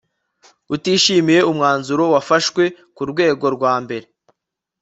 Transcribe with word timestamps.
utishimiye 0.75 1.39
umwanzuro 1.51 2.03
wafashwe 2.13 2.63
ku 2.95 3.03
rwego 3.11 3.45
rwa 3.55 3.73
mbere 3.83 4.05